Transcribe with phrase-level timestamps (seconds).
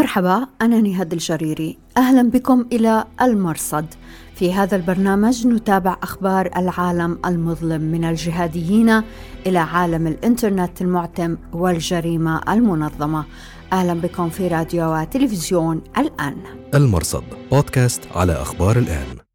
[0.00, 1.78] مرحبا أنا نهاد الجريري.
[1.96, 3.86] أهلا بكم إلى المرصد.
[4.34, 9.02] في هذا البرنامج نتابع أخبار العالم المظلم من الجهاديين
[9.46, 13.24] إلى عالم الإنترنت المعتم والجريمة المنظمة.
[13.72, 16.36] أهلا بكم في راديو وتلفزيون الآن.
[16.74, 19.29] المرصد بودكاست على أخبار الآن.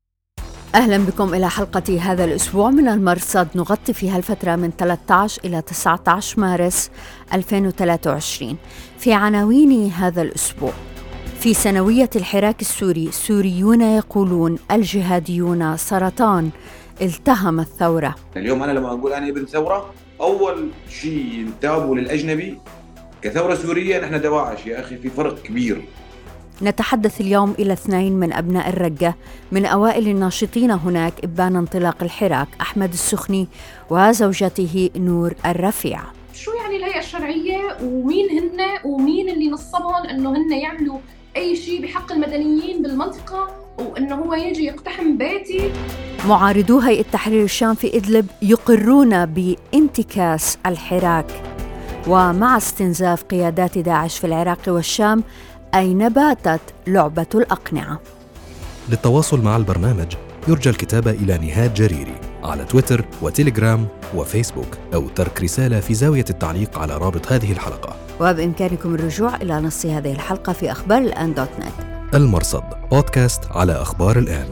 [0.76, 3.48] أهلا بكم إلى حلقة هذا الأسبوع من المرصد.
[3.56, 6.92] نغطي فيها الفترة من 13 إلى 19 مارس
[7.34, 8.58] 2023
[8.98, 10.74] في عناوين هذا الأسبوع.
[11.40, 16.50] في سنوية الحراك السوري سوريون يقولون الجهاديون سرطان.
[17.02, 18.16] التهم الثورة.
[18.38, 22.58] اليوم أنا لما أقول أنا ابن ثورة أول شيء ينتابوا للأجنبي
[23.22, 25.86] كثورة سورية نحن دواعش يا أخي في فرق كبير.
[26.62, 29.16] نتحدث اليوم إلى اثنين من أبناء الرقة.
[29.52, 33.48] من أوائل الناشطين هناك إبان انطلاق الحراك أحمد السخني
[33.90, 36.00] وزوجته نور الرفيع.
[36.34, 41.00] شو يعني الهيئة الشرعية ومين هن ومين اللي نصبهم إنه هن يعملوا
[41.38, 43.48] أي شيء بحق المدنيين بالمنطقة
[43.78, 45.72] وإنه هو يجي يقتحم بيتي؟
[46.28, 51.42] معارضو هيئة تحرير الشام في إدلب يقرون بانتكاس الحراك.
[52.08, 55.24] ومع استنزاف قيادات داعش في العراق والشام
[55.76, 58.00] أين باتت لعبة الأقنعة؟
[58.90, 60.14] للتواصل مع البرنامج
[60.48, 66.80] يرجى الكتابة إلى نهاد جريري على تويتر وتليجرام وفيسبوك أو ترك رسالة في زاوية التعليق
[66.80, 67.96] على رابط هذه الحلقة.
[68.22, 72.16] وبإمكانكم الرجوع إلى نص هذه الحلقة في أخبار الآن دوت نت.
[72.16, 74.48] المرصد بودكاست على أخبار الآن.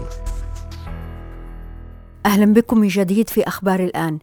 [2.26, 4.20] أهلا بكم من جديد في أخبار الآن.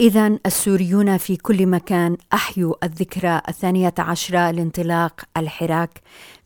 [0.00, 6.00] إذا السوريون في كل مكان أحيوا الذكرى الثانية عشرة لانطلاق الحراك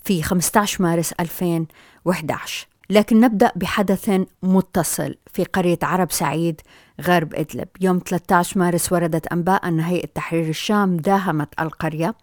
[0.04, 4.10] في 15 مارس 2011 لكن نبدأ بحدث
[4.42, 6.60] متصل في قرية عرب سعيد
[7.00, 7.68] غرب إدلب.
[7.80, 12.14] يوم 13 مارس وردت أنباء أن هيئة تحرير الشام داهمت القرية.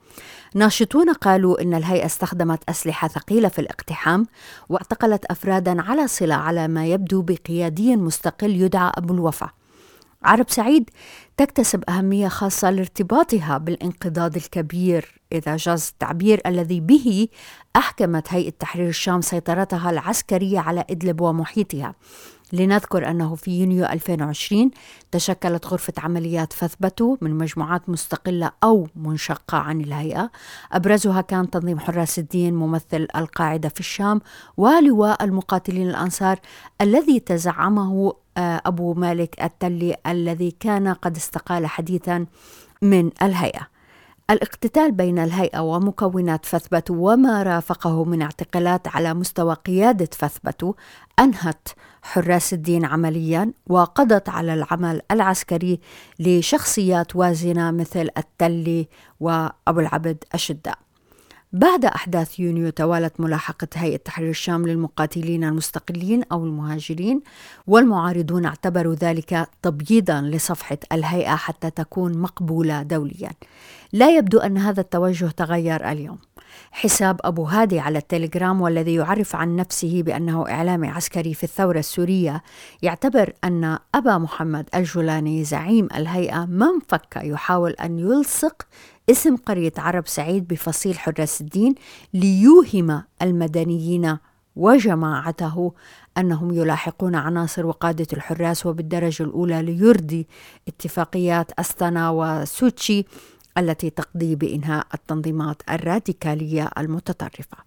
[0.56, 4.28] ناشطون قالوا إن الهيئة استخدمت أسلحة ثقيلة في الاقتحام
[4.70, 9.50] واعتقلت أفرادا على صلة على ما يبدو بقيادي مستقل يدعى أبو الوفا.
[10.24, 10.90] عرب سعيد
[11.38, 15.22] تكتسب أهمية خاصة لارتباطها بالانقضاض الكبير.
[15.32, 17.28] إذا جاز التعبير الذي به
[17.76, 21.96] أحكمت هيئة تحرير الشام سيطرتها العسكرية على إدلب ومحيطها.
[22.54, 24.72] لنذكر أنه في يونيو 2020
[25.12, 30.32] تشكلت غرفة عمليات فثبتوا من مجموعات مستقلة أو منشقة عن الهيئة.
[30.72, 34.22] أبرزها كان تنظيم حراس الدين ممثل القاعدة في الشام
[34.58, 36.40] ولواء المقاتلين الأنصار
[36.82, 42.26] الذي تزعمه آه، أبو مالك التلي الذي كان قد استقال حديثا
[42.82, 43.77] من الهيئة.
[44.30, 50.76] الاقتتال بين الهيئة ومكونات فثبت وما رافقه من اعتقالات على مستوى قيادة فثبت
[51.20, 51.68] أنهت
[52.02, 55.80] حراس الدين عمليا وقضت على العمل العسكري
[56.20, 58.88] لشخصيات وازنة مثل التلي
[59.20, 60.87] وأبو العبد الشداء
[61.54, 67.22] بعد أحداث يونيو توالت ملاحقة هيئة تحرير الشام للمقاتلين المستقلين أو المهاجرين
[67.68, 73.32] والمعارضون اعتبروا ذلك تبييضا لصفحة الهيئة حتى تكون مقبولة دوليا.
[73.94, 76.18] لا يبدو أن هذا التوجه تغير اليوم.
[76.72, 82.44] حساب أبو هادي على التليجرام والذي يعرف عن نفسه بأنه إعلامي عسكري في الثورة السورية
[82.82, 88.68] يعتبر أن أبا محمد الجولاني زعيم الهيئة من فك يحاول أن يلصق
[89.10, 91.76] اسم قرية عرب سعيد بفصيل حراس الدين
[92.14, 94.18] ليوهم المدنيين
[94.56, 95.74] وجماعته
[96.18, 100.28] أنهم يلاحقون عناصر وقادة الحراس وبالدرجة الأولى ليرضي
[100.68, 103.06] اتفاقيات استانا وسوتشي
[103.58, 107.67] التي تقضي بإنهاء التنظيمات الراديكالية المتطرفة.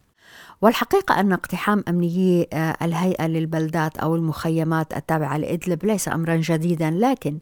[0.63, 7.39] والحقيقة أن اقتحام أمنيي آه، الهيئة للبلدات أو المخيمات التابعة لإدلب ليس أمرا جديدا لكن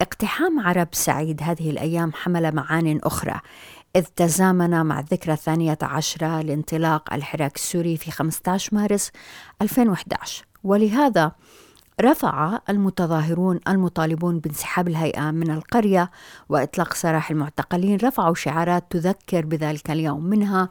[0.00, 3.40] اقتحام عرب سعيد هذه الأيام حمل معان أخرى
[3.96, 9.10] إذ تزامن مع الذكرى الثانية عشرة لانطلاق الحراك السوري في 15 مارس
[9.62, 11.32] 2011 ولهذا
[12.00, 16.10] رفع المتظاهرون المطالبون بانسحاب الهيئة من القرية
[16.48, 20.68] وإطلاق سراح المعتقلين رفعوا شعارات تذكر بذلك اليوم منها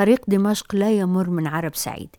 [0.00, 2.16] طريق دمشق لا يمر من عرب سعيد.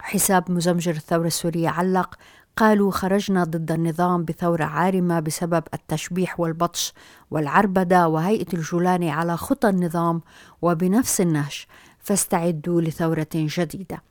[0.00, 2.14] حساب مزمجر الثورة السورية علق.
[2.56, 6.92] قالوا خرجنا ضد النظام بثورة عارمة بسبب التشبيح والبطش
[7.30, 10.22] والعربدة وهيئة الجولاني على خطى النظام
[10.62, 11.64] وبنفس النهج.
[11.98, 14.02] فاستعدوا لثورة جديدة.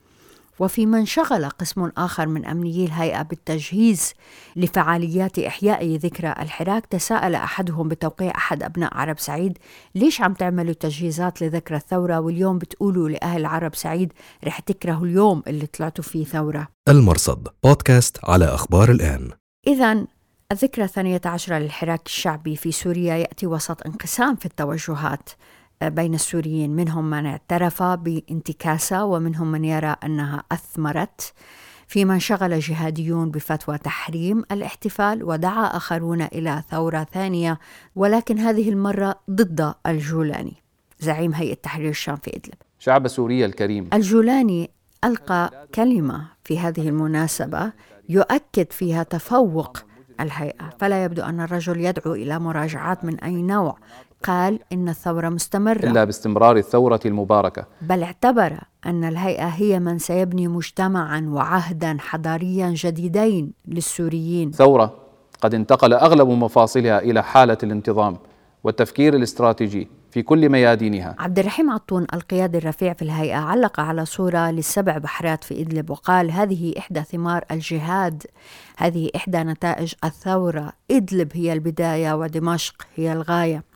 [0.60, 4.14] وفي من شغل قسم آخر من أمنيي الهيئة بالتجهيز
[4.56, 9.58] لفعاليات إحياء ذكرى الحراك تساءل أحدهم بتوقيع أحد أبناء عرب سعيد
[9.96, 14.14] ليش عم تعملوا تجهيزات لذكرى الثورة واليوم بتقولوا لأهل عرب سعيد
[14.44, 19.30] رح تكرهوا اليوم اللي طلعتوا فيه ثورة؟ المرصد بودكاست على أخبار الآن.
[19.68, 20.06] إذا
[20.52, 25.30] الذكرى الثانية عشرة للحراك الشعبي في سوريا يأتي وسط انقسام في التوجهات.
[25.84, 31.34] بين السوريين منهم من اعترف بانتكاسة ومنهم من يرى أنها أثمرت.
[31.88, 37.60] فيما انشغل جهاديون بفتوى تحريم الاحتفال ودعا آخرون إلى ثورة ثانية
[37.96, 40.54] ولكن هذه المرة ضد الجولاني.
[41.00, 42.56] زعيم هيئة تحرير الشام في إدلب.
[42.80, 43.90] شعب سوريا الكريم.
[43.94, 44.70] الجولاني
[45.04, 47.72] ألقى كلمة في هذه المناسبة
[48.10, 49.78] يؤكد فيها تفوق
[50.20, 50.70] الهيئة.
[50.80, 53.78] فلا يبدو أن الرجل يدعو إلى مراجعات من أي نوع.
[54.24, 55.86] قال إن الثورة مستمرة.
[55.86, 57.66] إلا باستمرار الثورة المباركة.
[57.82, 64.52] بل اعتبر أن الهيئة هي من سيبني مجتمعا وعهدا حضاريا جديدين للسوريين.
[64.52, 64.96] ثورة
[65.42, 68.18] قد انتقل أغلب مفاصلها إلى حالة الانتظام
[68.64, 71.16] والتفكير الاستراتيجي في كل ميادينها.
[71.20, 76.32] عبد الرحيم عطون القيادي الرفيع في الهيئة علق على صورة للسبع بحرات في إدلب وقال
[76.32, 78.24] هذه إحدى ثمار الجهاد.
[78.78, 80.74] هذه إحدى نتائج الثورة.
[80.92, 83.69] إدلب هي البداية ودمشق هي الغاية.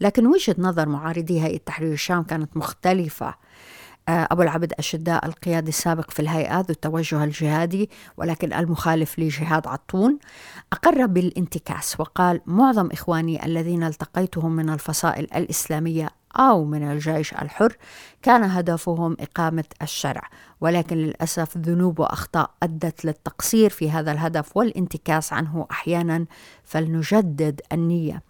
[0.00, 3.34] لكن وجهة نظر معارضي هيئة تحرير الشام كانت مختلفة.
[4.08, 10.18] آه، أبو العبد أشداء القيادي السابق في الهيئة ذو التوجه الجهادي ولكن المخالف لجهاد عطون.
[10.72, 17.76] أقر بالانتكاس وقال معظم إخواني الذين التقيتهم من الفصائل الإسلامية أو من الجيش الحر
[18.22, 20.22] كان هدفهم إقامة الشرع.
[20.60, 26.26] ولكن للأسف ذنوب وأخطاء أدت للتقصير في هذا الهدف والانتكاس عنه أحيانا
[26.64, 28.22] فلنجدد النية.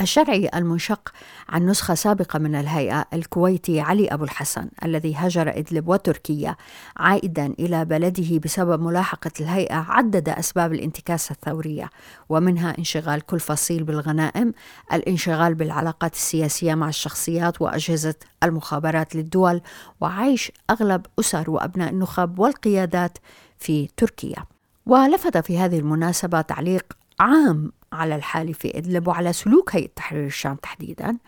[0.00, 1.12] الشرعي المنشق
[1.48, 6.56] عن نسخة سابقة من الهيئة الكويتي علي أبو الحسن الذي هجر إدلب وتركيا
[6.96, 11.90] عائدا إلى بلده بسبب ملاحقة الهيئة عدد أسباب الانتكاسة الثورية
[12.28, 14.52] ومنها انشغال كل فصيل بالغنائم
[14.92, 19.60] الانشغال بالعلاقات السياسية مع الشخصيات وأجهزة المخابرات للدول
[20.00, 23.18] وعيش أغلب أسر وأبناء النخب والقيادات
[23.58, 24.44] في تركيا.
[24.86, 26.84] ولفت في هذه المناسبة تعليق
[27.20, 31.18] عام على الحالة في إدلب وعلى سلوك هيئة تحرير الشام تحديدا.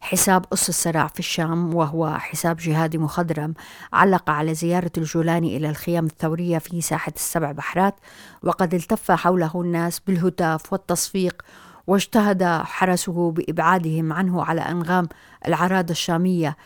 [0.00, 3.54] حساب قص الصراع في الشام وهو حساب جهادي مخضرم
[3.92, 7.94] علق على زيارة الجولاني إلى الخيام الثورية في ساحة السبع بحرات
[8.42, 11.42] وقد التف حوله الناس بالهتاف والتصفيق
[11.86, 15.08] واجتهد حرسه بإبعادهم عنه على أنغام
[15.46, 16.56] العرادة الشامية.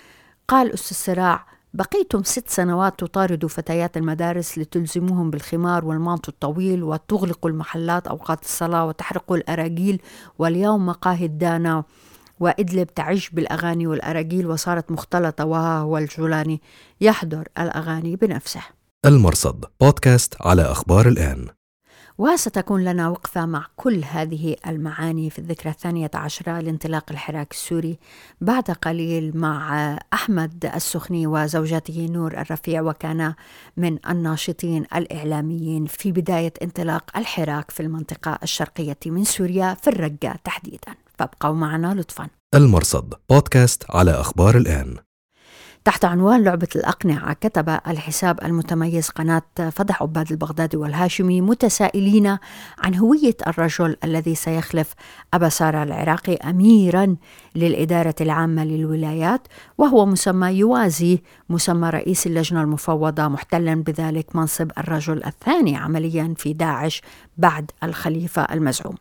[0.48, 1.46] قال أس الصراع
[1.78, 9.36] بقيتم ست سنوات تطاردوا فتيات المدارس لتلزموهم بالخمار والمانطو الطويل وتغلقوا المحلات أوقات الصلاة وتحرقوا
[9.36, 10.02] الأراجيل
[10.38, 11.84] واليوم مقاهي الدانا
[12.40, 16.60] وإدلب تعج بالأغاني والأراجيل وصارت مختلطة وها هو الجولاني.
[17.00, 18.62] يحضر الأغاني بنفسه.
[19.06, 21.57] المرصد بودكاست على أخبار الآن.
[22.18, 27.98] وستكون لنا وقفة مع كل هذه المعاني في الذكرى الثانية عشرة لانطلاق الحراك السوري
[28.40, 33.34] بعد قليل مع أحمد السخني وزوجته نور الرفيع وكان
[33.76, 40.94] من الناشطين الإعلاميين في بداية انطلاق الحراك في المنطقة الشرقية من سوريا في الرقة تحديدا.
[41.18, 42.28] فابقوا معنا لطفا.
[42.54, 45.07] المرصد بودكاست على أخبار الآن.
[45.84, 49.42] تحت عنوان لعبة الأقنعة كتب الحساب المتميز قناة
[49.72, 52.38] فضح عباد البغدادي والهاشمي متسائلين
[52.78, 54.94] عن هوية الرجل الذي سيخلف
[55.34, 57.16] أبا سارة العراقي أميرا
[57.54, 59.48] للإدارة العامة للولايات
[59.78, 67.02] وهو مسمى يوازي مسمى رئيس اللجنة المفوضة محتلا بذلك منصب الرجل الثاني عمليا في داعش
[67.36, 68.96] بعد الخليفة المزعوم.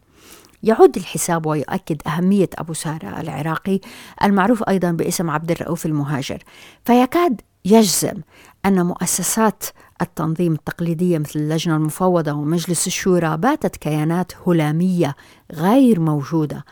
[0.67, 3.79] يعود الحساب ويؤكد أهمية أبو سارة العراقي
[4.23, 6.43] المعروف أيضا باسم عبد الرؤوف المهاجر.
[6.85, 8.21] فيكاد يجزم
[8.65, 9.63] أن مؤسسات
[10.01, 15.15] التنظيم التقليدية مثل اللجنة المفوضة ومجلس الشورى باتت كيانات هلامية
[15.51, 16.65] غير موجودة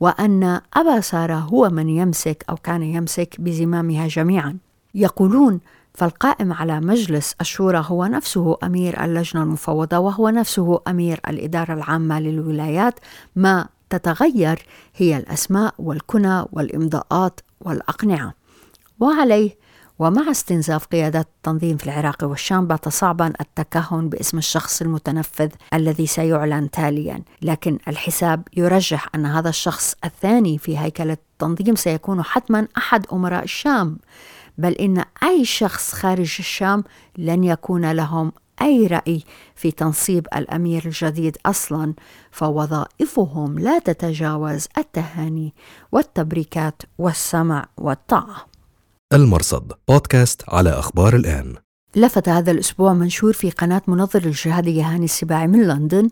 [0.00, 4.58] وأن أبا سارة هو من يمسك أو كان يمسك بزمامها جميعا.
[4.94, 5.60] يقولون
[5.94, 13.00] فالقائم على مجلس الشورى هو نفسه أمير اللجنة المفوضة وهو نفسه أمير الإدارة العامة للولايات.
[13.36, 18.34] ما تتغير هي الأسماء والكنى والإمضاءات والأقنعة.
[19.00, 19.64] وعليه
[19.98, 26.70] ومع استنزاف قيادات التنظيم في العراق والشام بات صعبا التكهن باسم الشخص المتنفذ الذي سيعلن
[26.70, 27.22] تاليا.
[27.42, 33.98] لكن الحساب يرجح أن هذا الشخص الثاني في هيكله التنظيم سيكون حتما أحد أمراء الشام.
[34.58, 36.84] بل إن أي شخص خارج الشام
[37.18, 38.32] لن يكون لهم
[38.62, 39.22] أي رأي
[39.54, 41.94] في تنصيب الأمير الجديد أصلا
[42.30, 45.54] فوظائفهم لا تتجاوز التهاني
[45.92, 48.46] والتبريكات والسمع والطاعة.
[49.12, 51.63] المرصد بودكاست على أخبار الآن.
[51.96, 56.08] لفت هذا الأسبوع منشور في قناة منظر الجهادي هاني السباعي من لندن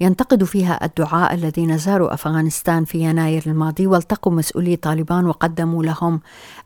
[0.00, 6.20] ينتقد فيها الدعاء الذين زاروا أفغانستان في يناير الماضي والتقوا مسؤولي طالبان وقدموا لهم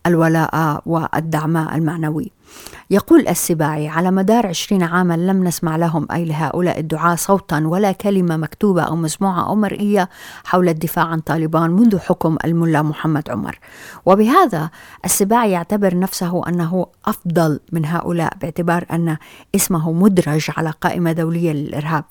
[0.06, 2.37] الولاء والدعم المعنوي.
[2.90, 8.36] يقول السباعي على مدار عشرين عاما لم نسمع لهم أي لهؤلاء الدعاة صوتا ولا كلمة
[8.36, 10.08] مكتوبة أو مسموعة أو مرئية
[10.44, 13.58] حول الدفاع عن طالبان منذ حكم الملا محمد عمر.
[14.06, 14.70] وبهذا
[15.04, 19.16] السباعي يعتبر نفسه أنه أفضل من هؤلاء باعتبار أن
[19.54, 22.04] اسمه مدرج على قائمة دولية للإرهاب.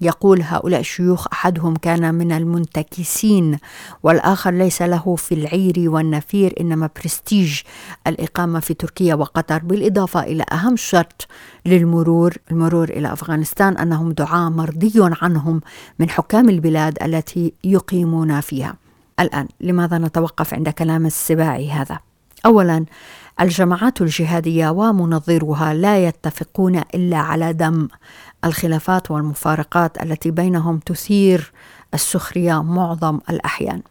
[0.00, 3.58] يقول هؤلاء الشيوخ أحدهم كان من المنتكسين
[4.02, 7.60] والآخر ليس له في العير والنفير إنما برستيج
[8.06, 11.26] الإقامة في تركيا وقطر بالإضافة إلى أهم شرط
[11.66, 15.60] للمرور المرور إلى أفغانستان أنهم دعاة مرضي عنهم
[15.98, 18.74] من حكام البلاد التي يقيمون فيها.
[19.20, 21.98] الآن لماذا نتوقف عند كلام السباعي هذا؟
[22.46, 22.84] اولا
[23.40, 27.88] الجماعات الجهادية ومنظروها لا يتفقون إلا على دم
[28.46, 31.52] الخلافات والمفارقات التي بينهم تثير
[31.94, 33.82] السخرية معظم الأحيان.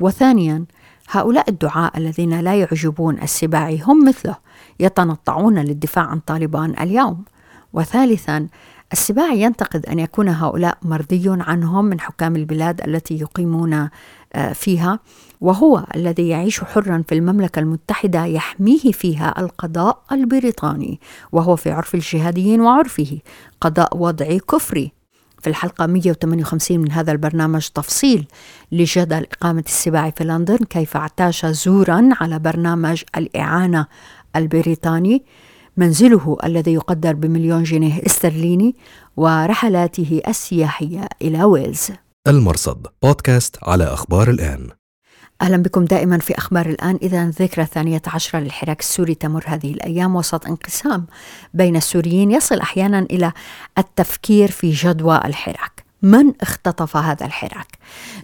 [0.00, 0.64] وثانيا
[1.10, 4.36] هؤلاء الدعاء الذين لا يعجبون السباعي هم مثله
[4.80, 7.24] يتنطعون للدفاع عن طالبان اليوم.
[7.72, 8.48] وثالثا
[8.92, 13.88] السباعي ينتقد أن يكون هؤلاء مرضي عنهم من حكام البلاد التي يقيمون
[14.52, 14.98] فيها
[15.40, 21.00] وهو الذي يعيش حرا في المملكة المتحدة يحميه فيها القضاء البريطاني
[21.32, 23.18] وهو في عرف الجهاديين وعرفه
[23.60, 24.92] قضاء وضعي كفري
[25.42, 28.26] في الحلقة 158 من هذا البرنامج تفصيل
[28.72, 33.86] لجدل إقامة السباعي في لندن كيف اعتاش زورا على برنامج الإعانة
[34.36, 35.22] البريطاني.
[35.76, 38.76] منزله الذي يقدر بمليون جنيه استرليني
[39.16, 41.88] ورحلاته السياحية إلى ويلز.
[42.28, 44.68] المرصد بودكاست على أخبار الآن.
[45.42, 46.98] أهلا بكم دائما في أخبار الآن.
[47.02, 51.06] إذا ذكرى ثانية عشرة للحراك السوري تمر هذه الأيام وسط انقسام
[51.54, 52.30] بين السوريين.
[52.30, 53.32] يصل أحيانا إلى
[53.78, 55.84] التفكير في جدوى الحراك.
[56.02, 57.78] من اختطف هذا الحراك؟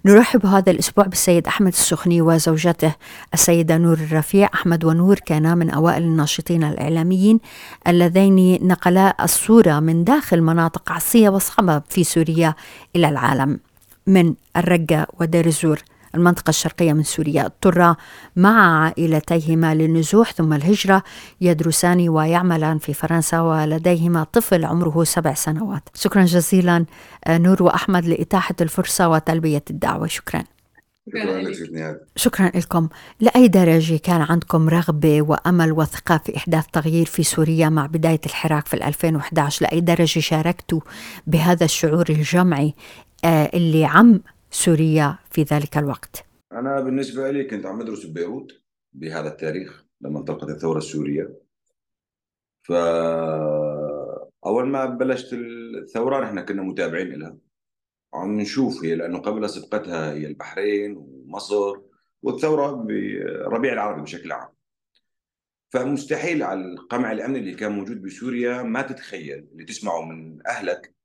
[0.05, 2.95] نرحب هذا الأسبوع بالسيد أحمد السخني وزوجته
[3.33, 4.49] السيدة نور الرفيع.
[4.53, 7.39] أحمد ونور كانا من أوائل الناشطين الإعلاميين
[7.87, 12.55] اللذين نقلا الصورة من داخل مناطق عصية وصعبة في سوريا
[12.95, 13.59] إلى العالم.
[14.09, 15.79] من الرقة ودير الزور
[16.15, 17.45] المنطقة الشرقية من سوريا.
[17.45, 17.95] اضطرا
[18.35, 21.03] مع عائلتيهما للنزوح ثم الهجرة
[21.41, 25.89] يدرسان ويعملان في فرنسا ولديهما طفل عمره سبع سنوات.
[25.95, 26.85] شكرا جزيلا
[27.25, 30.07] آه، نور وأحمد لإتاحة الفرصة وتلبية الدعوة.
[30.07, 30.43] شكرا.
[32.15, 32.87] شكرا لكم.
[33.19, 38.67] لأي درجة كان عندكم رغبة وأمل وثقة في إحداث تغيير في سوريا مع بداية الحراك
[38.67, 40.79] في 2011 لأي درجة شاركتوا
[41.27, 42.73] بهذا الشعور الجمعي
[43.25, 44.21] اللي عم
[44.51, 48.51] سوريا في ذلك الوقت؟ أنا بالنسبة لي كنت عم أدرس ببيروت
[48.93, 51.39] بهذا التاريخ لما انطلقت الثورة السورية.
[52.63, 57.37] فأول ما بلشت الثورة نحن كنا متابعين لها
[58.13, 61.81] عم نشوف هي لأنه قبل سبقتها هي البحرين ومصر
[62.21, 64.49] والثورة بربيع العربي بشكل عام.
[65.69, 70.95] فمستحيل على القمع الأمني اللي كان موجود بسوريا ما تتخيل اللي تسمعه من أهلك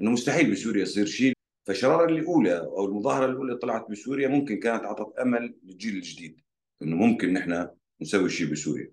[0.00, 1.32] إنه مستحيل بسوريا يصير شيء.
[1.66, 6.40] فالشراره الأولى أو المظاهرة الأولى طلعت بسوريا ممكن كانت أعطت أمل للجيل الجديد
[6.82, 7.68] إنه ممكن نحن
[8.00, 8.92] نسوي شيء بسوريا.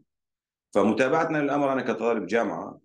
[0.74, 2.82] فمتابعتنا للأمر أنا كطالب جامعة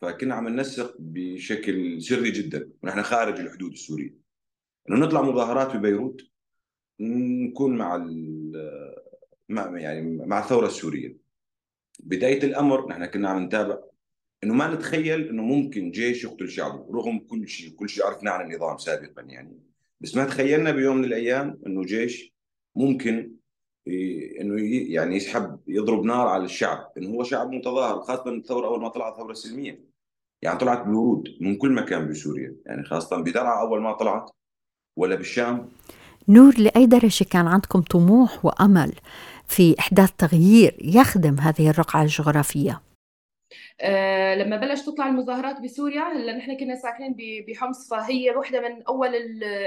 [0.00, 4.14] فكنا عم ننسق بشكل سري جدا ونحن خارج الحدود السورية.
[4.88, 6.22] إنه نطلع مظاهرات ببيروت
[7.00, 7.96] نكون مع
[9.48, 11.16] مع يعني مع الثورة السورية.
[12.00, 13.78] بداية الأمر نحن كنا عم نتابع
[14.44, 18.06] إنه ما نتخيل إنه ممكن جيش يقتل شعبه رغم كل شيء كل شيء.
[18.06, 19.60] عرفناه عن النظام سابقا يعني.
[20.00, 22.32] بس ما تخيلنا بيوم من الأيام إنه جيش
[22.76, 23.32] ممكن
[24.40, 26.92] إنه يعني يسحب يضرب نار على الشعب.
[26.98, 29.84] إنه هو شعب متظاهر خاصة الثورة أول ما طلعت ثوره سلميه
[30.42, 32.56] يعني طلعت بورود من كل مكان بسوريا.
[32.66, 34.30] يعني خاصة بدرعا أول ما طلعت
[34.96, 35.68] ولا بالشام.
[36.28, 38.92] نور لأي درجة كان عندكم طموح وأمل
[39.46, 42.80] في إحداث تغيير يخدم هذه الرقعة الجغرافية؟
[43.80, 47.16] آه، لما بلش تطلع المظاهرات بسوريا هلا نحن كنا ساكنين
[47.48, 49.14] بحمص فهي وحده من أول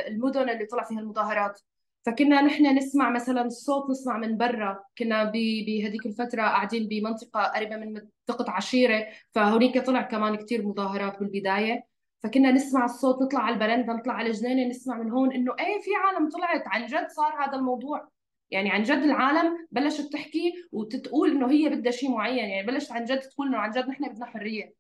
[0.08, 1.62] المدن اللي طلع فيها المظاهرات.
[2.06, 4.84] فكنا نحن نسمع مثلا الصوت نسمع من برا.
[4.98, 11.84] كنا بهذيك الفترة قاعدين بمنطقة قريبة من منطقة عشيرة فهونيك طلع كمان كثير مظاهرات بالبداية.
[12.24, 15.90] فكنا نسمع الصوت نطلع على البرندة نطلع على الجنينة نسمع من هون إنه إيه في
[15.96, 18.13] عالم طلعت عن جد صار هذا الموضوع.
[18.52, 23.06] يعني عن جد العالم بلشت تحكي وتقول إنه هي بدها شيء معين يعني بلشت عن
[23.06, 24.74] جد تقول إنه عن جد نحن بدنا حرية.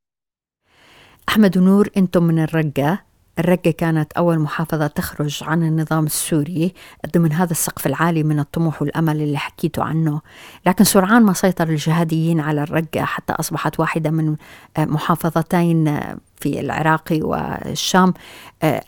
[1.29, 3.00] أحمد ونور أنتم من الرقة.
[3.39, 6.74] الرقة كانت أول محافظة تخرج عن النظام السوري
[7.15, 10.22] ضمن هذا السقف العالي من الطموح والأمل اللي حكيتوا عنه.
[10.65, 14.36] لكن سرعان ما سيطر الجهاديين على الرقة حتى أصبحت واحدة من
[14.77, 16.00] محافظتين
[16.36, 18.13] في العراق والشام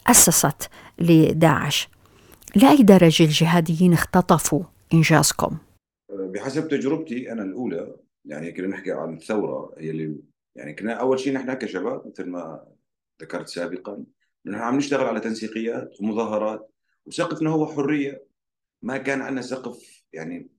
[0.08, 1.89] أسست لداعش.
[2.55, 5.57] لأي درجة الجهاديين اختطفوا إنجازكم؟
[6.09, 7.95] بحسب تجربتي أنا الأولى
[8.25, 10.15] يعني كنا نحكي عن الثورة هي اللي
[10.55, 12.67] يعني كنا أول شيء نحن كشباب مثل ما
[13.21, 14.03] ذكرت سابقا
[14.45, 16.71] نحن عم نشتغل على تنسيقيات ومظاهرات
[17.05, 18.25] وسقفنا هو حرية.
[18.81, 20.50] ما كان عندنا سقف يعني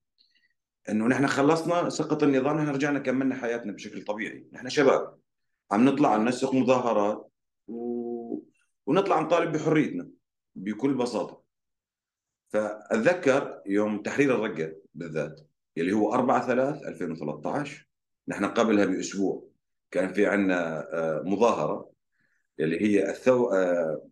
[0.89, 4.47] إنه نحن خلصنا سقط النظام نحن رجعنا كملنا حياتنا بشكل طبيعي.
[4.53, 5.19] نحن شباب
[5.71, 7.31] عم نطلع ننسق مظاهرات
[7.69, 8.39] و...
[8.87, 10.09] ونطلع نطالب بحريتنا
[10.55, 11.46] بكل بساطة.
[12.57, 15.41] فأتذكر يوم تحرير الرقة بالذات
[15.79, 17.89] اللي هو 4 3 2013
[18.29, 19.49] نحن قبلها بأسبوع
[19.91, 21.93] كان في عندنا آه، مظاهرة
[22.61, 24.09] اللي هي الثو آه،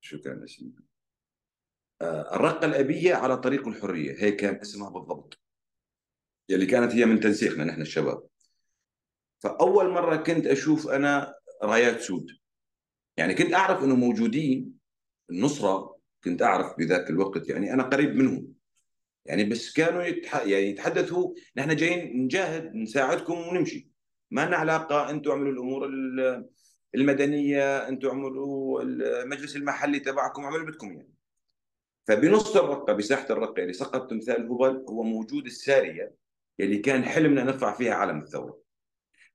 [0.00, 0.82] شو كان اسمها؟
[2.02, 5.40] آه، الرقة الأبية على طريق الحرية هي كان اسمها بالضبط
[6.50, 8.26] اللي كانت هي من تنسيقنا نحن الشباب.
[9.38, 12.26] فأول مرة كنت أشوف أنا رايات سود
[13.16, 14.78] يعني كنت أعرف إنه موجودين
[15.30, 15.93] النصرة
[16.24, 18.52] كنت أعرف بذاك الوقت يعني أنا قريب منهم.
[19.24, 20.36] يعني بس كانوا يتح...
[20.36, 23.90] يعني يتحدثوا نحن جايين نجاهد نساعدكم ونمشي.
[24.30, 25.90] ما لنا علاقة أنتم اعملوا الأمور
[26.94, 31.14] المدنية أنتم اعملوا المجلس المحلي تبعكم اعملوا بدكم يعني.
[32.06, 36.14] فبنص الرقة بساحة الرقة اللي سقط تمثال هبل هو موجود السارية
[36.60, 38.58] اللي كان حلمنا نرفع فيها علم الثورة.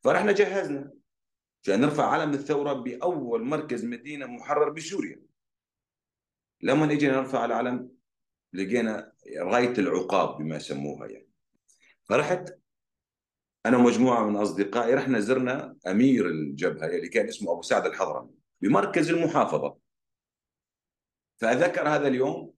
[0.04, 0.92] فرحنا جهزنا.
[1.64, 5.29] عشان نرفع علم الثورة بأول مركز مدينة محرر بسوريا.
[6.62, 7.92] لما اجينا نرفع العلم
[8.54, 11.30] لقينا غايه العقاب بما يسموها يعني.
[12.04, 12.60] فرحت
[13.66, 19.10] أنا ومجموعة من أصدقائي رحنا زرنا أمير الجبهة اللي كان اسمه أبو سعد الحضرمي بمركز
[19.10, 19.78] المحافظة.
[21.38, 22.54] فأذكر هذا اليوم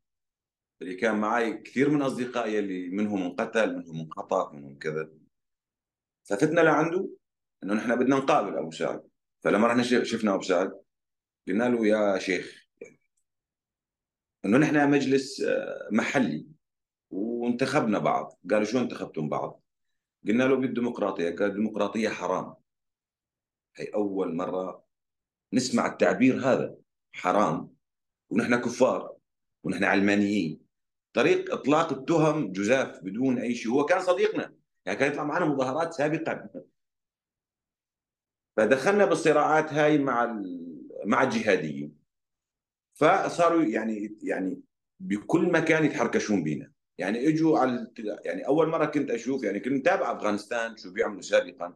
[0.81, 5.09] اللي كان معي كثير من أصدقائي اللي منهم انقتل منهم انخطف منهم كذا.
[6.23, 7.09] ففتنا لعنده
[7.63, 9.03] إنه نحن بدنا نقابل أبو سعد.
[9.43, 10.81] فلما رحنا شفنا أبو سعد
[11.47, 12.60] قلنا له يا شيخ
[14.45, 16.47] إنه نحن مجلس آه، محلي
[17.09, 18.39] وانتخبنا بعض.
[18.51, 19.63] قالوا شو انتخبتم بعض؟
[20.27, 22.53] قلنا له بالديمقراطيه قال الديمقراطية حرام.
[23.75, 24.83] هي أول مرة
[25.53, 26.75] نسمع التعبير هذا.
[27.11, 27.69] حرام.
[28.29, 29.15] ونحن كفار.
[29.63, 30.59] ونحن علمانيين.
[31.13, 33.71] طريق إطلاق التهم جزاف بدون أي شيء.
[33.71, 34.53] هو كان صديقنا.
[34.85, 36.49] يعني كان يطلع معنا مظاهرات سابقا
[38.57, 40.41] فدخلنا بالصراعات هاي مع
[41.05, 42.00] مع الجهاديين.
[43.01, 44.61] فصاروا يعني يعني
[44.99, 46.71] بكل مكان يتحركشون بينا.
[46.97, 47.87] يعني إجوا على
[48.25, 51.73] يعني أول مرة كنت أشوف يعني كنت متابع أفغانستان شو بيعملوا سابقا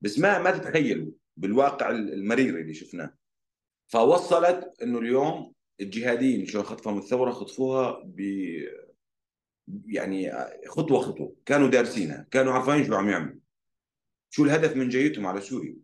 [0.00, 3.14] بس ما ما تتخيلوا بالواقع المرير اللي شفناه.
[3.86, 8.20] فوصلت إنه اليوم الجهاديين شو خطفهم الثورة خطفوها ب
[9.86, 10.32] يعني
[10.68, 11.36] خطوة خطوة.
[11.46, 13.40] كانوا دارسينها كانوا عارفين شو عم يعملوا.
[14.30, 15.83] شو الهدف من جيتهم على سوريا؟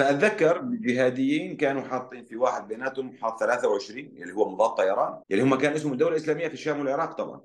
[0.00, 5.54] فاتذكر الجهاديين كانوا حاطين في واحد بيناتهم حاط 23 اللي هو مضاد طيران اللي هم
[5.54, 7.44] كان اسمه الدولة الإسلامية في الشام والعراق طبعا.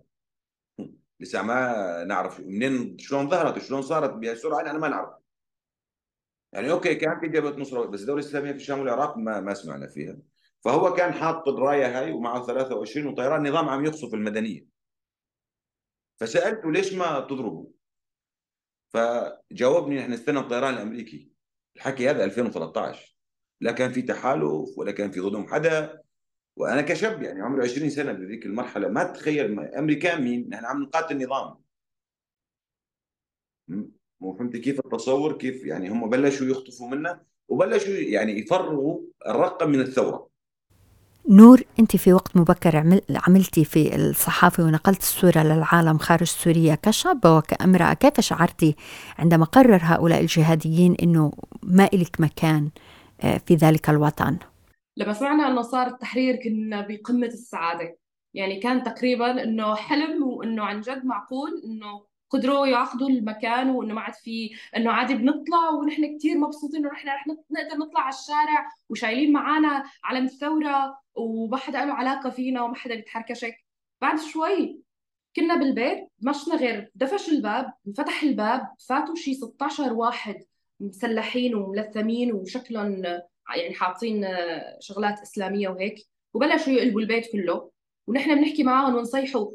[1.20, 5.14] لسه ما نعرف منين شلون ظهرت شلون صارت بهالسرعة أنا ما نعرف.
[6.54, 9.88] يعني أوكي كان في جبهة نصره بس الدولة الإسلامية في الشام والعراق ما ما سمعنا
[9.88, 10.18] فيها.
[10.62, 14.66] فهو كان حاط الرايه هاي ومعه 23 وطيران نظام عم يقصف المدنية.
[16.18, 17.66] فسألته ليش ما تضربوا
[18.88, 21.35] فجاوبني نحن نستنى الطيران الأمريكي.
[21.76, 23.16] الحكي هذا 2013
[23.62, 26.02] لا كان في تحالف ولا كان في ضدهم حدا.
[26.56, 28.88] وأنا كشاب يعني عمري 20 سنة بذيك المرحلة.
[28.88, 31.58] ما تتخيل امريكان مين؟ نحن عم نقاتل نظام.
[34.20, 39.82] مو فهمت كيف التصور؟ كيف يعني هم بلشوا يخطفوا منا وبلشوا يعني يفرغوا الرقم من
[39.82, 40.30] الثورة.
[41.30, 47.94] نور أنت في وقت مبكر عملتي في الصحافة ونقلت الصورة للعالم خارج سوريا كشابه وكأمرأة.
[47.94, 48.76] كيف شعرتي
[49.20, 51.32] عندما قرر هؤلاء الجهاديين إنه
[51.64, 52.70] ما إلك مكان
[53.22, 54.38] آه، في ذلك الوطن؟
[54.98, 57.98] لما سمعنا إنه صار التحرير كنا بقمة السعادة.
[58.34, 64.02] يعني كان تقريبا إنه حلم وإنه عن جد معقول إنه قدروا ياخذوا المكان وإنه ما
[64.02, 68.72] عاد في إنه عادي بنطلع ونحن كثير مبسوطين إنه نحن رح نقدر نطلع على الشارع
[68.90, 73.66] وشايلين معنا علم الثورة وما حدا له علاقة فينا وما حدا بيتحركشك
[74.02, 74.80] بعد شوي
[75.36, 80.44] كنا بالبيت مشنا غير دفش الباب انفتح الباب فاتوا شي 16 واحد
[80.80, 83.04] مسلحين وملثمين وشكلهم
[83.56, 84.28] يعني حاطين
[84.80, 85.96] شغلات إسلامية وهيك
[86.34, 87.72] وبلشوا يقلبوا البيت كله
[88.08, 89.52] ونحن بنحكي معاهم ونصيحوا.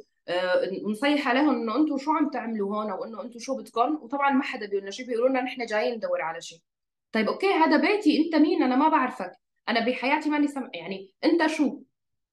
[0.91, 4.67] نصيح عليهم إنه أنتم شو عم تعملوا هون وانه أنتم شو بدكم؟ وطبعا ما حدا
[4.67, 6.59] بيقول لنا شيء بيقولوا لنا نحن جايين ندور على شيء
[7.13, 9.33] طيب أوكي هذا بيتي أنت مين؟ أنا ما بعرفك.
[9.69, 11.83] أنا بحياتي ماني سمع يعني أنت شو؟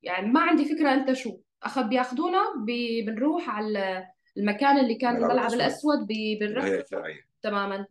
[0.03, 1.37] يعني ما عندي فكرة أنت شو.
[1.63, 2.43] اخذ بيأخذونا
[3.05, 4.07] بنروح على
[4.37, 6.07] المكان اللي كان الملعب الاسود
[6.39, 6.83] بنروح
[7.41, 7.85] تماما.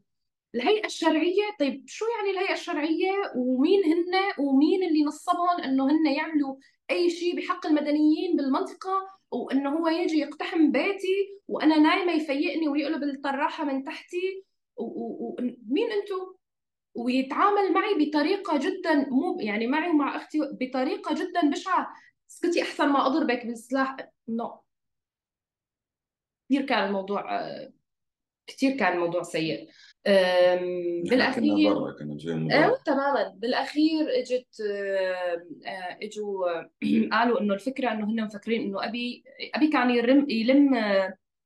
[0.54, 6.56] الهيئة الشرعية طيب شو يعني الهيئة الشرعية؟ ومين هن ومين اللي نصبهم إنه هن يعملوا
[6.90, 13.64] أي شيء بحق المدنيين بالمنطقة؟ وإنه هو يجي يقتحم بيتي وأنا نايمة يفيقني ويقلب الطراحة
[13.64, 14.44] من تحتي.
[14.76, 16.34] ومين أنتم
[16.94, 21.94] ويتعامل معي بطريقة جدا مو يعني معي ومع أختي بطريقة جدا بشعة.
[22.30, 23.96] اسكتي أحسن ما أضربك بالسلاح.
[24.28, 24.60] no
[26.48, 27.50] كثير كان الموضوع
[28.46, 29.70] كثير كان الموضوع سيء.
[31.10, 32.76] بالاخير كنا برا.
[32.86, 33.34] تماما.
[33.36, 34.60] بالأخير إجت
[35.66, 36.46] آه، إجوا
[37.12, 40.74] قالوا إنه الفكرة إنه هن مفكرين إنه أبي أبي كان يرم يلم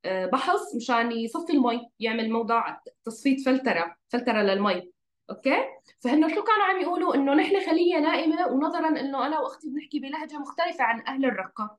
[0.04, 4.90] آه، بحص مشان يصفي المي يعمل موضع تصفية فلترة فلترة للمي.
[5.30, 5.56] أوكي؟
[6.00, 10.38] فهن شو كانوا عم يقولوا؟ إنه نحن خلية نائمة ونظرا إنه أنا وأختي بنحكي بلهجة
[10.38, 11.78] مختلفة عن أهل الرقة.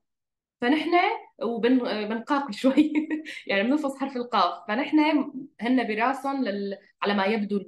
[0.62, 0.90] فنحن
[1.42, 2.92] وبنقاق شوي
[3.46, 4.68] يعني بنفص حرف القاف.
[4.68, 4.98] فنحن
[5.60, 6.78] هن براسهم لل...
[7.02, 7.60] على ما يبدو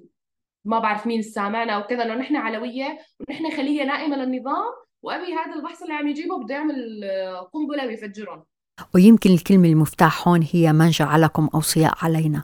[0.65, 5.83] ما بعرف مين سامعنا وكذا إنه نحن علوية ونحن خلية نائمة للنظام وأبي هذا البحث
[5.83, 7.05] اللي عم يجيبه بده يعمل
[7.53, 8.45] قنبلة ويفجرهم.
[8.95, 12.43] ويمكن الكلمة المفتاح هون هي من جعلكم أوصياء علينا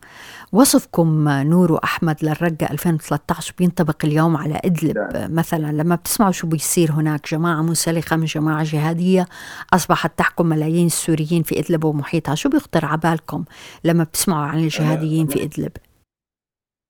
[0.53, 4.99] وصفكم نور وأحمد للرقة 2013 بينطبق اليوم على إدلب.
[4.99, 5.35] نعم.
[5.35, 9.27] مثلا لما بتسمعوا شو بيصير هناك جماعة منسلخة من جماعة جهادية
[9.73, 12.35] أصبحت تحكم ملايين السوريين في إدلب ومحيطها.
[12.35, 13.45] شو بيخطر على بالكم
[13.85, 15.73] لما بتسمعوا عن الجهاديين في إدلب؟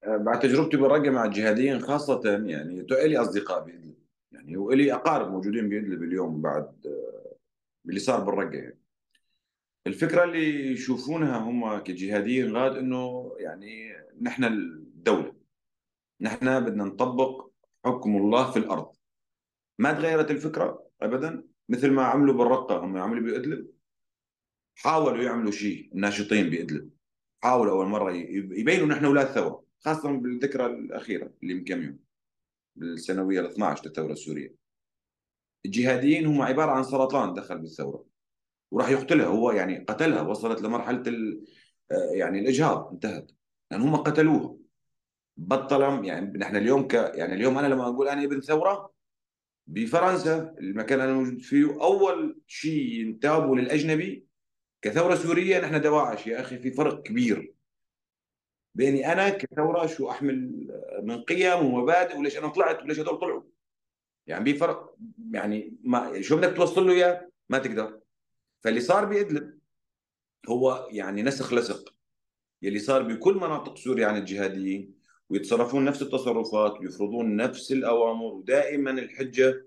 [0.05, 3.95] أه، بعد تجربتي بالرقة مع الجهاديين خاصة يعني إلي أصدقاء بإدلب.
[4.33, 7.37] يعني وإلي أقارب موجودين بإدلب اليوم بعد أه،
[7.89, 8.80] اللي صار بالرقة يعني.
[9.87, 15.35] الفكرة اللي يشوفونها هم كجهاديين غاد إنه يعني نحن الدولة
[16.21, 17.51] نحن بدنا نطبق
[17.85, 18.93] حكم الله في الأرض.
[19.79, 23.71] ما تغيرت الفكرة ابدا؟ مثل ما عملوا بالرقة هم عملوا بإدلب.
[24.75, 26.91] حاولوا يعملوا شيء الناشطين بإدلب.
[27.43, 31.99] حاولوا أول مرة يبينوا نحن أولاد ثورة خاصة بالذكرى الأخيرة اللي من كم يوم
[32.77, 34.55] بالسنويه ال 12 للثوره السورية.
[35.67, 38.10] الجهاديين هم عبارة عن سرطان دخل بالثورة.
[38.71, 39.27] وراح يقتلها.
[39.27, 41.45] هو يعني قتلها وصلت لمرحلة ال
[41.93, 43.31] آه، يعني الإجهاض انتهت.
[43.71, 44.57] لأن هم قتلوها.
[45.37, 48.93] بطل يعني نحن اليوم ك يعني اليوم أنا لما أقول أنا ابن ثورة
[49.67, 54.27] بفرنسا المكان اللي أنا موجود فيه أول شيء ينتابوا للأجنبي
[54.83, 56.27] كثورة سورية نحن دواعش.
[56.27, 57.55] يا أخي في فرق كبير
[58.75, 60.69] بيني أنا كثورة شو أحمل
[61.03, 63.43] من قيم ومبادئ وليش أنا طلعت وليش هذول طلعوا.
[64.27, 64.95] يعني في فرق
[65.33, 68.00] يعني ما شو بدك توصل له إياه؟ ما تقدر.
[68.61, 69.59] فاللي صار بادلب
[70.49, 71.95] هو يعني نسخ لصق.
[72.63, 74.95] يلي صار بكل مناطق سوريا عن الجهاديين
[75.31, 79.67] ويتصرفون نفس التصرفات ويفرضون نفس الأوامر ودائما الحجة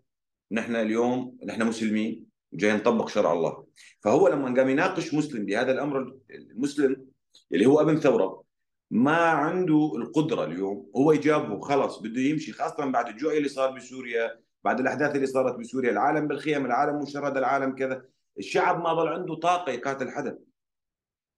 [0.51, 3.65] نحن اليوم نحن مسلمين وجاي نطبق شرع الله.
[4.01, 7.05] فهو لما قام يناقش مسلم بهذا الأمر المسلم
[7.51, 8.43] اللي هو أبن ثورة
[8.91, 10.91] ما عنده القدرة اليوم.
[10.95, 15.55] هو يجابه خلص بده يمشي خاصة بعد الجوع اللي صار بسوريا بعد الأحداث اللي صارت
[15.59, 18.05] بسوريا العالم بالخيم العالم مشرد العالم كذا.
[18.37, 20.39] الشعب ما ظل عنده طاقة يقاتل حدا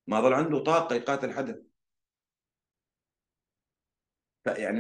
[0.08, 1.64] ما ظل عنده طاقة يقاتل حدا
[4.48, 4.80] يعني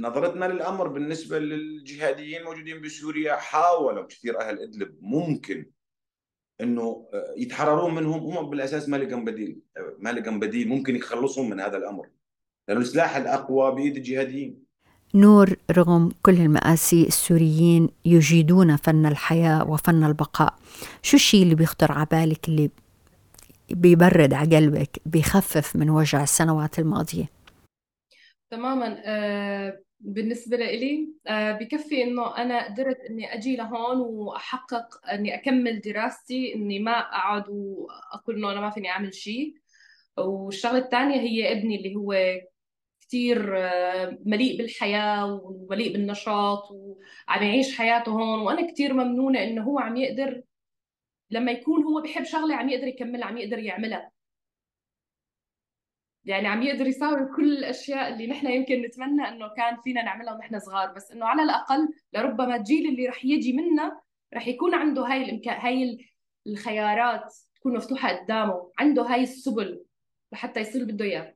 [0.00, 5.70] نظرتنا للأمر بالنسبة للجهاديين الموجودين بسوريا حاولوا كثير أهل إدلب ممكن
[6.60, 8.20] إنه يتحررون منهم.
[8.20, 9.60] هم بالأساس ما لقوا بديل
[9.98, 12.10] ما لقوا بديل ممكن يخلصهم من هذا الأمر.
[12.68, 14.65] لأنه السلاح الأقوى بايد الجهاديين.
[15.14, 20.54] نور رغم كل المآسي السوريين يجيدون فن الحياة وفن البقاء.
[21.02, 22.70] شو الشيء اللي بيخطر على بالك اللي
[23.70, 27.30] بيبرد على قلبك بيخفف من وجع السنوات الماضية؟
[28.50, 35.80] تماما آه بالنسبة لي آه بكفي إنه أنا قدرت إني أجي لهون وأحقق إني أكمل
[35.80, 39.54] دراستي إني ما أقعد وأقول إنه أنا ما فيني أعمل شيء.
[40.18, 42.12] والشغلة الثانية هي ابني اللي هو
[43.08, 48.40] كثير آه، مليء بالحياة ومليء بالنشاط وعم يعيش حياته هون.
[48.40, 50.42] وأنا كثير ممنونة إنه هو عم يقدر
[51.30, 54.10] لما يكون هو بحب شغلة عم يقدر يكملها عم يقدر يعملها.
[56.24, 60.58] يعني عم يقدر يساوي كل الأشياء اللي نحن يمكن نتمنى إنه كان فينا نعملها ونحن
[60.58, 60.92] صغار.
[60.92, 64.00] بس إنه على الأقل لربما الجيل اللي رح يجي منا
[64.34, 65.98] رح يكون عنده هاي الامكان هاي
[66.46, 69.84] الخيارات تكون مفتوحة قدامه عنده هاي السبل
[70.32, 71.35] لحتى يصير بده إياه.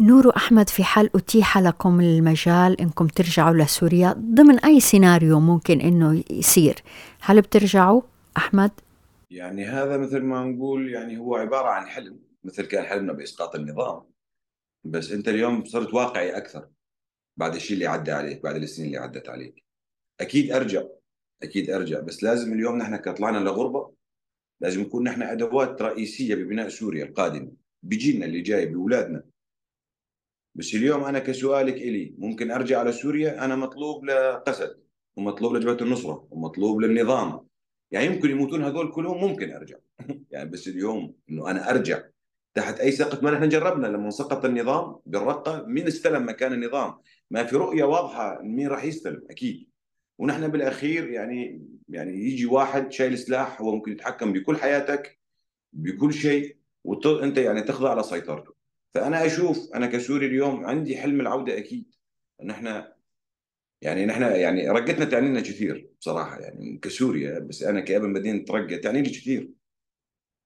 [0.00, 6.24] نور أحمد في حال أتيح لكم المجال إنكم ترجعوا لسوريا ضمن أي سيناريو ممكن إنه
[6.30, 6.82] يصير.
[7.20, 8.02] هل بترجعوا
[8.36, 8.70] أحمد؟
[9.30, 14.02] يعني هذا مثل ما نقول يعني هو عبارة عن حلم مثل كان حلمنا بإسقاط النظام.
[14.84, 16.68] بس أنت اليوم صرت واقعي أكثر
[17.36, 19.64] بعد الشيء اللي عدى عليك بعد السنين اللي عدت عليك.
[20.20, 20.82] أكيد أرجع
[21.42, 22.00] أكيد أرجع.
[22.00, 23.92] بس لازم اليوم نحن كطلعنا لغربة
[24.60, 27.52] لازم نكون نحن أدوات رئيسية ببناء سوريا القادمة.
[27.82, 29.22] بجيلنا اللي جاي بأولادنا.
[30.58, 34.80] بس اليوم أنا كسؤالك إلي ممكن أرجع على سوريا؟ أنا مطلوب لقسد
[35.16, 37.46] ومطلوب لجبهة النصرة ومطلوب للنظام.
[37.90, 39.76] يعني يمكن يموتون هذول كلهم ممكن أرجع.
[40.30, 42.02] يعني بس اليوم إنه أنا أرجع
[42.54, 46.94] تحت أي سقف ما نحن جربنا لما سقط النظام بالرقة مين استلم مكان النظام؟
[47.30, 49.68] ما في رؤية واضحة مين راح يستلم أكيد.
[50.18, 55.18] ونحن بالأخير يعني يعني يجي واحد شايل سلاح هو ممكن يتحكم بكل حياتك
[55.72, 58.57] بكل شيء وانت يعني تخضع لسيطرته.
[58.94, 61.94] فأنا أشوف أنا كسوري اليوم عندي حلم العودة أكيد.
[62.42, 62.96] إن إحنا
[63.82, 68.76] يعني نحن يعني رقتنا تعني لنا كثير بصراحة يعني كسوريا بس أنا كابن مدينه رقه
[68.76, 69.50] تعني لي كثير.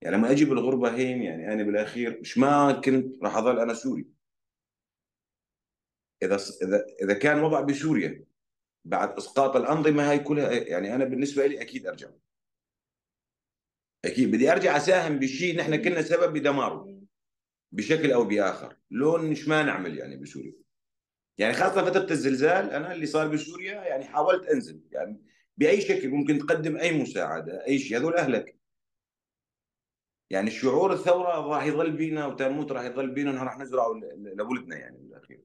[0.03, 4.07] يعني لما أجي بالغربة هين يعني أنا بالأخير مش ما كنت راح أظل أنا سوري.
[6.23, 8.25] إذا إذا إذا كان وضع بسوريا
[8.85, 12.09] بعد إسقاط الأنظمة هاي كلها يعني أنا بالنسبة لي أكيد أرجع.
[14.05, 16.92] أكيد بدي أرجع أساهم بشيء نحن كنا سبب بدماره
[17.73, 18.77] بشكل أو بآخر.
[18.91, 20.55] لون مش ما نعمل يعني بسوريا.
[21.39, 24.81] يعني خاصة فترة الزلزال أنا اللي صار بسوريا يعني حاولت أنزل.
[24.91, 25.23] يعني
[25.57, 28.57] بأي شكل ممكن تقدم أي مساعدة أي شيء هذول أهلك.
[30.31, 35.41] يعني شعور الثورة راح يظل بينا وتموت راح يظل بينا راح نزرعه لولدنا يعني بالاخير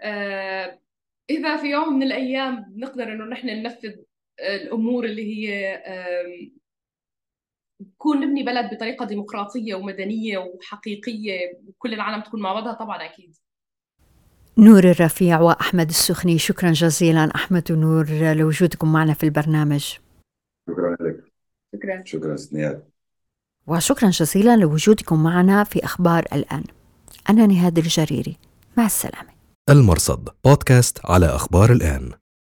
[0.00, 0.80] آه
[1.30, 3.96] إذا في يوم من الأيام بنقدر إنه نحن ننفذ
[4.40, 5.82] الأمور اللي هي
[7.80, 13.36] نكون نبني بلد بطريقة ديمقراطية ومدنية وحقيقية وكل العالم تكون مع بعضها طبعا أكيد.
[14.58, 17.30] نور الرفيع وأحمد السخني شكرا جزيلا.
[17.34, 19.96] أحمد ونور لوجودكم معنا في البرنامج.
[20.70, 21.24] شكرا لك.
[21.74, 22.02] شكرا.
[22.04, 22.84] شكرا سنياد
[23.66, 26.64] وشكرا جزيلا لوجودكم معنا في أخبار الآن.
[27.30, 28.36] أنا نهاد الجريري.
[28.76, 29.28] مع السلامة.
[29.70, 32.12] المرصد بودكاست على أخبار الآن.